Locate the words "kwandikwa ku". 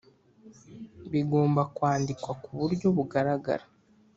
1.75-2.49